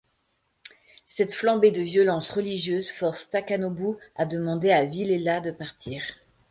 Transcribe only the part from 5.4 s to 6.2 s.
de partir.